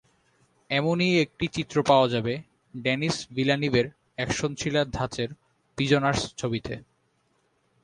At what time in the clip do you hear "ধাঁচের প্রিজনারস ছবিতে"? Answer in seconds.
4.91-6.73